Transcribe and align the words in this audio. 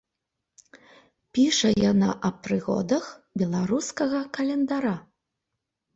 Піша 1.37 1.69
яна 1.91 2.09
аб 2.29 2.35
прыгодах 2.47 3.05
беларускага 3.43 4.19
календара. 4.39 4.95